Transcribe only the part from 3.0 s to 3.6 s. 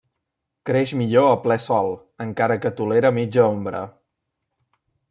mitja